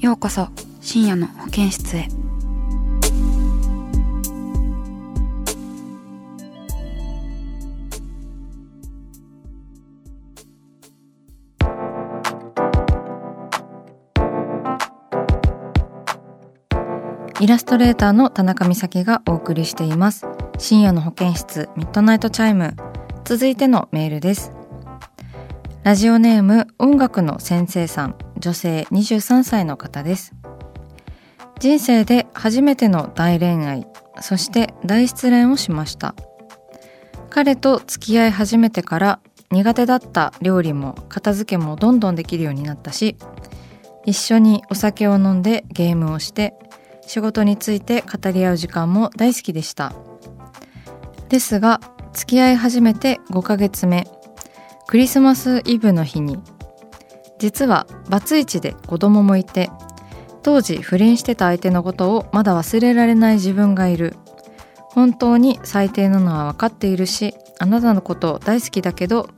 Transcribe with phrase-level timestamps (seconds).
[0.00, 0.46] ようこそ
[0.80, 2.06] 深夜の保健室へ。
[17.40, 20.28] イラストレーターの田中美咲がお送りしています。
[20.58, 22.76] 深夜の保健室ミッドナイトチャイム。
[23.24, 24.52] 続いてのメールです。
[25.82, 28.27] ラジオネーム音楽の先生さん。
[28.38, 30.34] 女性23歳の方です。
[31.60, 33.86] 人生で初めての大恋愛
[34.20, 36.14] そして大失恋をしました。
[37.30, 43.16] 彼と付き合い始めてから苦手だった料理も片付けもどんどんできるようになったし
[44.04, 46.54] 一緒にお酒を飲んでゲームをして
[47.06, 49.94] 仕事について語り合う時間も大好きでした。
[51.28, 51.80] ですが
[52.12, 54.06] 付き合い始めて5ヶ月目
[54.86, 56.38] クリスマスイブの日に
[57.38, 59.70] 実はバツイチで子供もいて
[60.42, 64.16] 当時不倫してた相手のことをまだ忘れられない自分がいる。
[64.90, 69.28] 本当に最低なのは分かっているしあなたのこと大好きだけど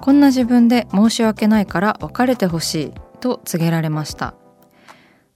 [0.00, 4.34] こんな自分で申し訳ないから別れてほしいと告げられました。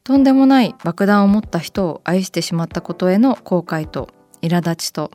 [0.03, 4.09] とんでもない爆弾を持った人を愛してしまったことへの後悔と
[4.43, 5.13] 苛立ちと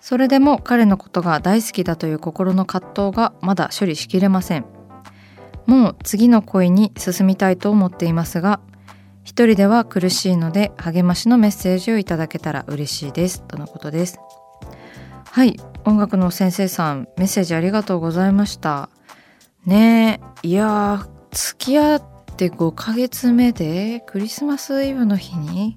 [0.00, 4.73] それでも彼のことが大好きだという心の葛藤がまだ処理しきれません。
[5.66, 8.60] もう次の恋に進みたいと思っていますが
[9.24, 13.42] 一人では苦しいので励ましのメッセージをいただけたら嬉しいです。
[13.42, 14.20] とのことです。
[15.30, 15.58] はい。
[15.86, 18.90] 音楽の先生さんメッセージありがとうございました。
[19.64, 20.48] ねえ。
[20.48, 22.02] いや付き合っ
[22.36, 25.76] て5ヶ月目でクリスマスイブの日に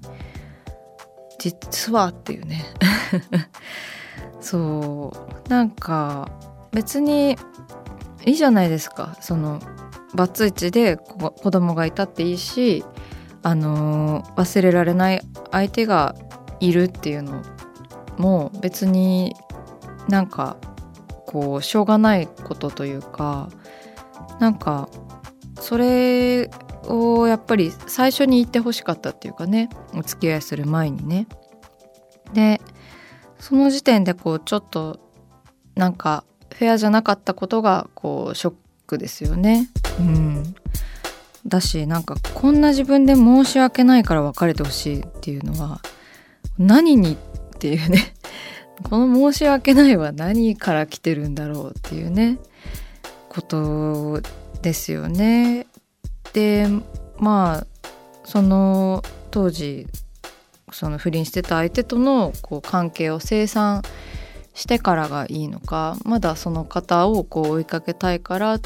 [1.38, 2.64] 実はっていうね。
[4.40, 5.12] そ
[5.46, 5.48] う。
[5.48, 6.30] なんか
[6.72, 7.38] 別に
[8.28, 9.60] いいじゃないですかその
[10.14, 12.84] バツイチで子供がいたっていいし
[13.42, 16.14] あの忘れられない相手が
[16.60, 17.42] いるっていうの
[18.18, 19.34] も別に
[20.08, 20.56] なんか
[21.26, 23.48] こうしょうがないことというか
[24.40, 24.88] なんか
[25.60, 26.50] それ
[26.84, 31.26] をやっぱり最初に言ってほしかったっていうかねお付き合いする前にね。
[32.32, 32.60] で
[33.38, 34.98] その時点でこうちょっと
[35.74, 38.54] なんかフェアじゃなかったことがこうショッ
[38.86, 39.68] クですよね。
[39.98, 40.54] うん、
[41.46, 45.80] だしなんかこんな自分で申し訳ないから別れてほしいっていうのは
[46.58, 47.16] 何にっ
[47.58, 48.14] ていうね
[48.88, 52.38] この申し訳ないは何から来てるんだろうっていうね
[53.28, 54.20] こと
[54.62, 55.66] ですよね。
[56.32, 56.68] で
[57.18, 57.66] まあ
[58.24, 59.86] その当時
[60.72, 64.17] その不倫してた相手とのこう関係を清算して
[64.58, 68.58] してからがいいのかまだその方をこう追いかけたいから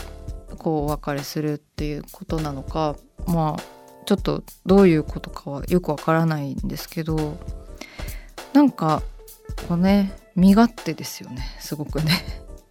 [0.57, 3.63] こうお別れするっていうことなのかまあ
[4.07, 7.37] ちょっとどういうことかはよくわからないんですけど
[8.55, 9.03] なんか
[9.69, 12.11] こうね身勝手ですよねすごくね。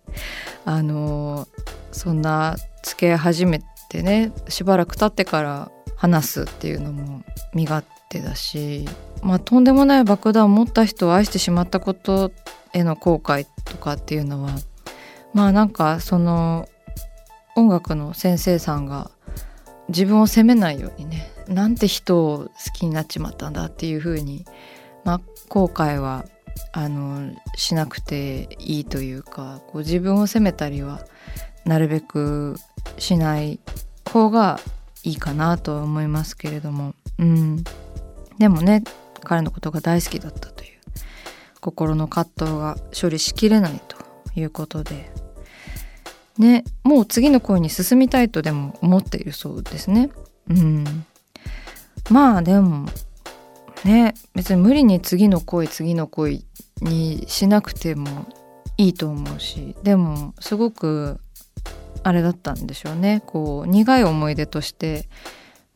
[0.66, 1.48] あの
[1.92, 7.22] そんな付き合い始めてねしばらく経ってから話すっていうのも
[7.54, 8.88] 身勝手だし
[9.22, 12.32] まあ、とんでもない爆弾を持った人を愛してしまったこと
[12.74, 14.52] への後悔とかっていうのは
[15.34, 16.68] まあなんかその
[17.56, 19.12] 音楽の先生さんが
[19.90, 24.46] 自分を責めないようにねなんて人を好きになっちまったんだっていうふうに、
[25.04, 26.26] まあ、後悔は
[26.72, 31.02] あのしなくていいというかこう自分を責めたりは
[31.66, 32.56] なるべく
[32.98, 33.60] しない
[34.10, 34.60] 方が
[35.04, 37.64] いいかなとは思いますけれども、うん、
[38.38, 38.84] でもね
[39.24, 40.51] 彼のことが大好きだった
[41.62, 43.98] 心の葛藤が処理しきれないと
[44.36, 45.12] いうことで。
[46.38, 50.10] ねもう次の恋に進みたいとでも思っているそうですね。
[50.50, 51.06] うん。
[52.10, 52.88] まあでも
[53.86, 56.46] ね別に無理に次の恋次の恋
[56.82, 58.28] にしなくても
[58.78, 61.20] いいと思うしでもすごく
[62.04, 63.22] あれだったんでしょうね。
[63.26, 65.08] こう苦い思い出として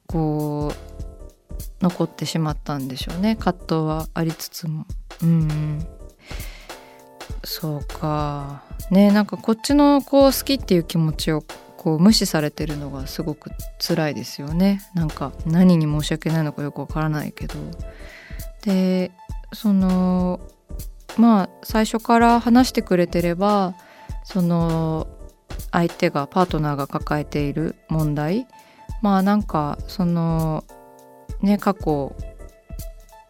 [0.07, 3.35] こう残ってしまったんでしょうね。
[3.35, 4.85] 葛藤はありつつも。
[5.25, 5.87] うん
[7.43, 8.63] そうか。
[8.91, 11.43] ねなんかこっちのこう好きっていう気持ちを
[11.77, 14.81] こう無視されてるのがすごく辛いですよね。
[14.93, 17.55] なんか何に申し訳ないのかよくわからないけど。
[18.63, 19.11] で
[19.53, 20.39] その
[21.17, 23.75] まあ最初から話してくれてれば
[24.23, 25.07] その
[25.71, 28.47] 相手がパートナーが抱えている問題。
[29.01, 30.63] まあなんかその
[31.41, 32.15] ね過去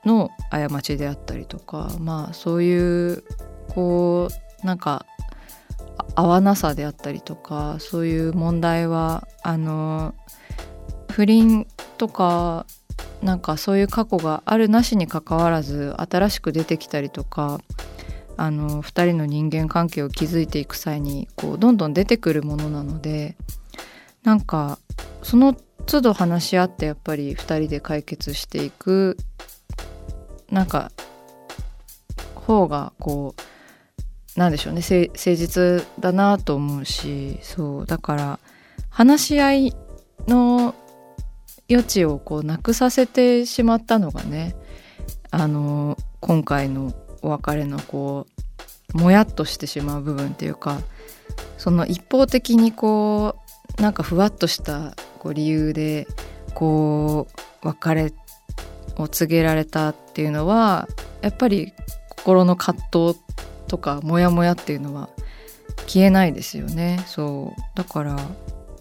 [0.05, 3.23] の過ちであったりとかまあそういう
[3.69, 4.29] こ
[4.63, 5.05] うなんか
[6.15, 10.13] 合わなさであったりとかそういう問題はあの
[11.09, 11.67] 不倫
[11.97, 12.65] とか
[13.21, 17.59] なんかそういう過去があるなしにかかわらず新しく出てきたりとか
[18.37, 23.35] あの2人の人間関係を築いていく際にこうどんどん出てくるものなので
[24.23, 24.79] なんか
[25.23, 25.55] その
[25.85, 29.17] 都度話し合ってやっぱり2人で解決していく
[30.51, 30.91] なんか
[32.45, 33.35] 方がこ
[34.35, 38.39] うなんでしょうね誠実だなと思うしそうだから
[38.89, 39.75] 話し合い
[40.27, 40.75] の
[41.69, 44.55] 余地をこうなくさせてしまったのがね
[45.31, 48.27] あの今回のお別れのこ
[48.93, 50.79] うもやっとしてしまう部分っていうか
[51.57, 53.35] その一方的にこ
[53.79, 56.07] うなんかふわっとしたこう理由で
[56.53, 57.27] こ
[57.63, 58.13] う別れ
[58.97, 60.87] を告げられたっていうのは
[61.21, 61.73] やっぱり
[62.09, 63.19] 心の葛藤
[63.67, 65.09] とかモヤモヤっていうのは
[65.87, 67.03] 消えないですよね。
[67.07, 67.61] そう。
[67.75, 68.17] だから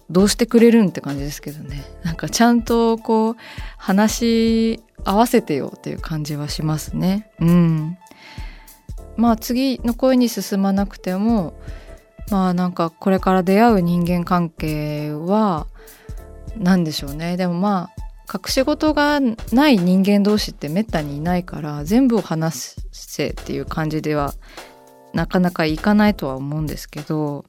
[0.09, 1.83] どうしてくれるんって感じですけどね。
[2.03, 3.35] なんかちゃんとこう
[3.77, 7.31] 話し合わせてよっていう感じはしますね。
[7.39, 7.97] うん。
[9.17, 11.53] まあ次の恋に進まなくても
[12.29, 15.67] まあなんかこれから出会う人間関係は
[16.57, 17.37] 何でしょうね。
[17.37, 17.94] でもまあ
[18.31, 24.33] 隠し事がない人間同士ってめったにいないから全部を話せっていう感じでは
[25.13, 27.45] なかなかいかないとは思うんですけど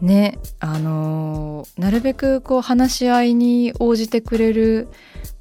[0.00, 4.88] ねあのー、なるべくこう話し合いに応じてくれる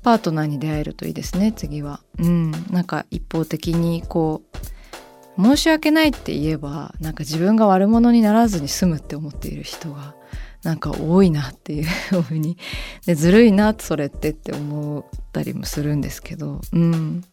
[0.03, 2.01] パートナーに出会えるといいですね次は。
[2.19, 4.43] うんなんか一方的にこ
[5.37, 10.15] う申し訳ないって言えばなんか自分が悪者にならずに済むって思っている人が
[10.63, 12.57] なんか多いなっていうふうに
[13.05, 17.23] でずるいなそれってって思ったりもするんですけど、うん、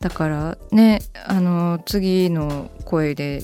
[0.00, 3.42] だからねあの次の声で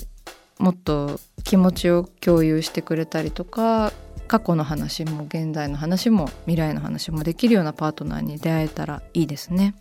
[0.59, 3.91] もっと気持ちを共有してくれたりとか
[4.27, 9.75] 過去の話も現在の話も未来の話もできるようなパートナーに出会えたらいいですね。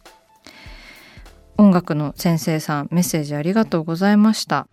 [1.56, 4.66] 音楽の先生さんメッセージありがとうございました。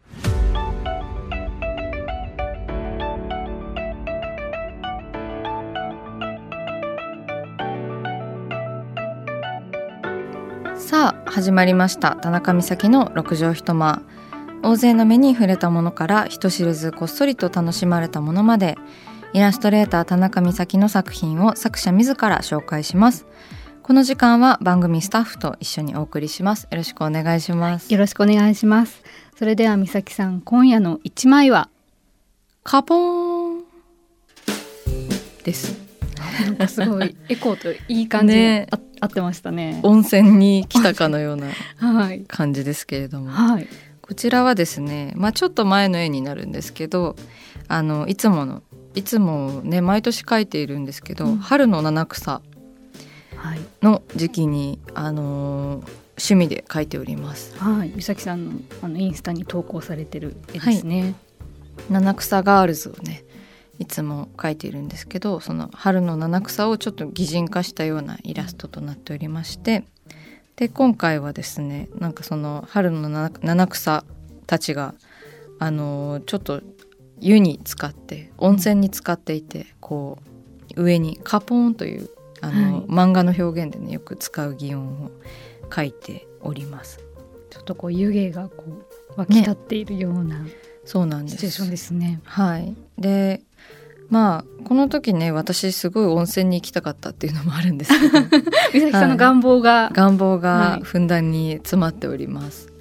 [11.42, 12.18] 始まりました。
[12.18, 14.04] 田中美咲の六畳一間。
[14.62, 18.78] 大勢の目に触れたものから人知れずこっそりと楽しまれたものまで
[19.34, 23.26] イラストレーター田中美咲の作品を作者自ら紹介します。
[23.82, 26.68] この時間は番組スタッフと一緒にお送りします。
[26.70, 27.92] よろしくお願いします。
[27.92, 29.02] よろしくお願いします。
[29.36, 31.70] それでは美咲さん今夜の一枚は
[32.62, 33.64] カポーン
[35.44, 35.91] です。
[36.40, 38.68] なんかすごいエコーといい感じ、ね、
[39.00, 39.80] 合ってましたね。
[39.84, 41.48] 温泉に来たかのような
[42.28, 43.68] 感じですけれども、はい、
[44.02, 47.16] こちらはですね、まあ、ちょっと前の絵になるんですけど
[47.68, 52.42] あのいつものいつもね毎年描いているんですけど、うん、春の七草
[53.82, 55.84] の時期に、あの
[56.18, 57.58] 趣味で描いております。
[57.58, 58.52] はい、美咲さんの
[58.84, 61.02] あのインスタに投稿されてる絵ですね。
[61.02, 61.16] はい、
[61.90, 63.24] 七草ガールズをね
[63.82, 69.86] いつも描いているんですけどその春の七草をちょっと擬人化したようなイラストとなっておりまして
[70.56, 74.06] で今回はですねなんかその春の七草
[74.46, 74.94] たちが
[75.58, 76.62] あのちょっと
[77.20, 80.20] 湯に使って温泉に使っていてこ
[80.76, 82.10] う上にカポーンという
[82.42, 85.12] あの、はい、漫画の表現でねよく使う擬音を
[85.74, 87.00] 書いております。
[87.50, 90.52] ちょっとこう湯気がこう湧き立っているような、ね、
[90.86, 91.38] そうなんです。
[91.38, 92.22] シチュエーションですね。
[92.24, 92.76] はい。
[92.98, 93.42] で
[94.10, 98.20] まあこの時ね私すごい温泉に行きたかったっていうのもあるんですけど
[98.74, 102.68] 美咲さんの願望が、はい、願望がふんだんに詰まっております。
[102.68, 102.74] は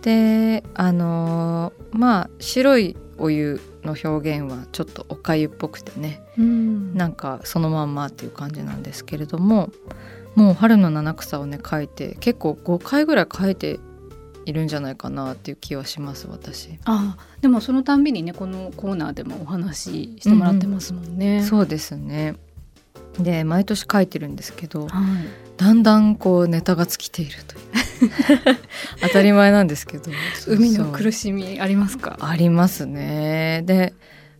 [0.00, 9.70] い、であのー、まあ白いお湯の表現はちょっとおかゆっぽくてね、うん、なんかそのまんまっていう感じなんですけれども
[10.34, 13.80] もう春の七草をね書いて結構5回ぐらい書いて
[14.46, 16.78] いるんじゃないかなっていう気はします私。
[16.84, 22.36] あでもそのたんびにねこのコーナーでもお話ししてもらってますもんね、うん、そうですね。
[23.18, 24.92] で毎年書いてるんですけど、はい、
[25.56, 27.60] だんだんこうネタが尽きているという。
[29.02, 30.10] 当たり前なんですけど。
[30.46, 32.16] 海の苦しみありますか？
[32.20, 33.62] ありますね。
[33.66, 33.94] で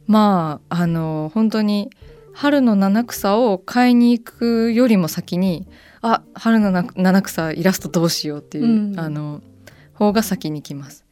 [0.07, 1.91] まああの本当に
[2.33, 5.67] 春の七草を買いに行くよりも先に
[6.01, 9.41] あ春の七草イラストどうしようっていう、うん、あの
[9.97, 11.05] 方が先に来ます。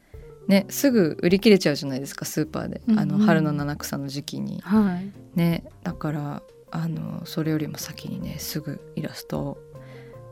[0.47, 9.57] ね、すぐ売り切れちゃうじゃないですかスーパーで、うんうん、あの春の七草の時期に、はい、ね、だからあのそれよりも先にねすぐイラストを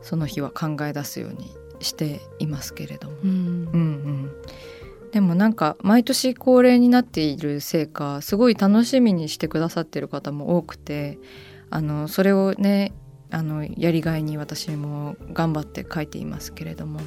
[0.02, 4.30] その日は考え出すようにしていますけれども、うん、うんうん。
[5.10, 11.18] でもなんか毎年恒例になっているせいかすごい楽しみにしてくださってる方も多くて
[11.70, 12.92] あのそれをね
[13.30, 17.00] あのやりがいに私も頑張って書いていますけれども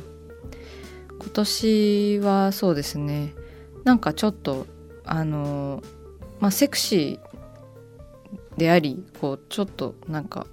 [1.20, 3.34] 今年はそうですね。
[3.84, 4.68] なんかちょっと
[5.06, 5.82] あの
[6.40, 10.48] まあセクシーでありこうちょっとなんか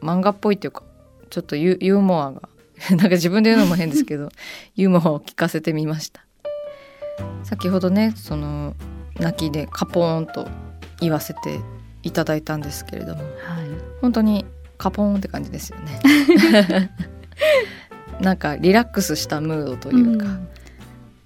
[0.00, 0.82] 漫画っぽいっていうか
[1.30, 2.48] ちょっとユーモアが
[2.90, 4.30] なんか自分で言うのも変ですけど
[4.76, 6.24] ユーモアを聞かせてみました。
[7.42, 8.74] 先ほどねその
[9.18, 10.48] 泣きでカポーンと
[11.00, 11.60] 言わせて
[12.02, 13.30] いただいたんですけれども、はい、
[14.00, 14.46] 本当に
[14.78, 16.00] カポーンって感じですよね
[18.20, 20.48] なんかリラックスしたムードというか、うん、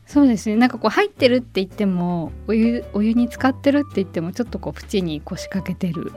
[0.06, 0.56] そうですね。
[0.56, 6.12] なんかこう入ってるって言ってもお湯お湯に浸かってるって言ってもちょっとこう縁に腰掛けてる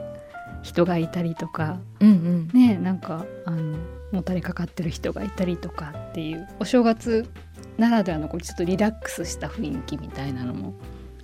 [0.62, 3.78] 人がいたりとか、うんうん、ねなんかあの
[4.12, 7.28] もたれかかってる人がいたりとかっていうお正月
[7.76, 10.74] ならではのこうちょっとリラックスした雰囲気みたいなのも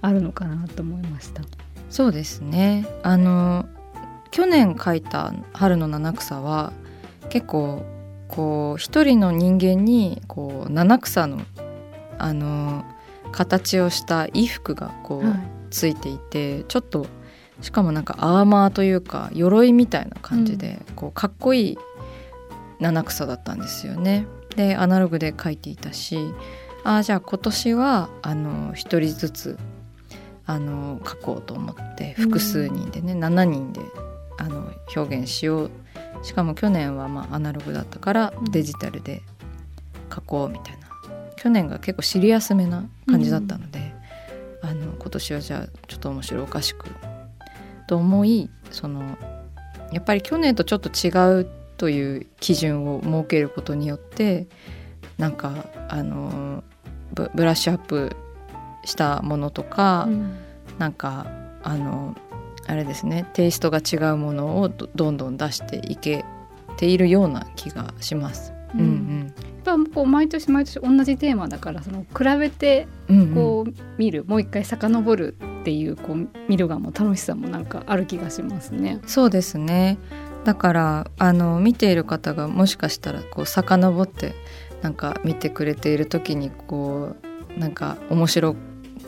[0.00, 1.42] あるのかなと思いました。
[1.90, 2.86] そうですね。
[3.02, 3.66] あの
[4.30, 6.72] 去年書いた「春の七草は」
[7.30, 7.84] 結構
[8.34, 11.42] こう一人の人間にこう七草の
[12.18, 12.84] あの
[13.32, 15.38] 形をした衣服がこう、はい、
[15.70, 17.06] ついていてちょっと
[17.60, 21.78] しかもなんかアーマーというか鎧みたいな感じで、うん、こうかっこいい
[22.78, 24.26] 七草だったんですよね。
[24.56, 26.18] でアナログで書いていたし
[26.84, 29.58] ああじゃあ今年はあの1人ずつ
[30.46, 33.80] あの書こうと思って複数人でね、うん、7人で
[34.38, 35.70] あの表現しよう
[36.24, 39.22] しかも去年はまあアナログだったからデジタルで
[40.12, 40.88] 書こうみたいな、
[41.28, 43.94] うん、去年が結構シリアスめな感じだったので、
[44.62, 46.86] うん、あの今年はじゃあちょっと面白おかしく
[47.86, 49.16] と思いその
[49.92, 54.46] やっぱり去年とちょっと違うという基準を設けることによって
[55.18, 56.64] なんかあの
[57.12, 58.16] ブラッシュアップ
[58.84, 60.36] したものとか、うん、
[60.78, 61.26] なんか
[61.62, 62.16] あの
[62.66, 63.26] あれですね。
[63.32, 66.24] テイストが違うものをどんどん出していけ
[66.76, 68.52] ているような気がします。
[68.74, 69.34] うん、うんうん。
[69.64, 72.86] やっぱこう毎年毎年同じテーマだからその比べて
[73.34, 74.24] こう見る、うん。
[74.24, 79.00] うん、もう一回遡るっていうこう見る側も楽しさもなんかある気がしますね。
[79.06, 79.98] そうですね。
[80.44, 84.34] だからあの見ている方がもしかしたらこう遡って
[84.82, 87.16] なんか見てくれている時にこ
[87.56, 88.54] うなんか面白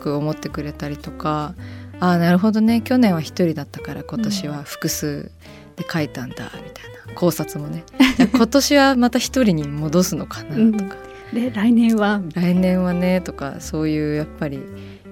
[0.01, 1.53] く思ってくれたりとか
[1.99, 2.81] ああなるほどね。
[2.81, 5.31] 去年は1人だったから今年は複数
[5.75, 6.61] で書いたんだみたい
[7.07, 7.13] な。
[7.15, 7.83] 考察もね。
[8.31, 10.95] 今年はまた1人に戻すのかなとか、
[11.33, 14.61] うん、で来年は来年はねとかそういうやっぱり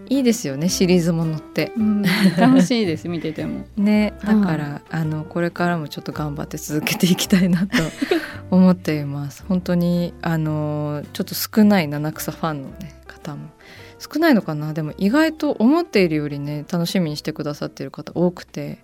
[0.07, 2.03] いいですよねシリーズものって、うん、
[2.37, 3.65] 楽しいです見てても。
[3.77, 7.77] ねだから、あのこれからもちょっと頑張って続けていきたいなと
[8.51, 9.43] 思っています。
[9.47, 13.49] 本当にあのちょっと少ない七草ファンの、ね、方も
[13.97, 14.73] 少ないのかな？
[14.73, 18.79] でも意外と思っているよりね楽しみにしてくださっている方多くて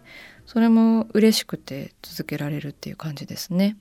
[0.45, 3.77] それも嬉しくて続けられるっていう感じですね。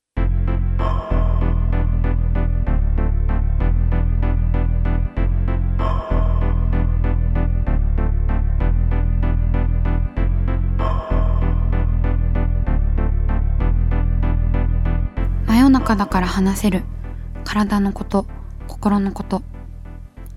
[15.46, 16.82] 真夜中だから話せる
[17.44, 18.26] 体のこと
[18.68, 19.42] 心のこと